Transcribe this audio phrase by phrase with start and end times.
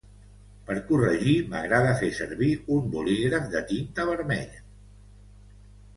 [0.69, 4.63] Per corregir, m'agrada fer servir un bolígraf de tinta vermella.